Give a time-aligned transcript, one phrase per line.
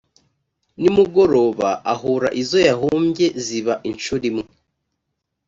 [0.81, 4.43] nimugoroba ahura izo yahumbye ziba incuro imwe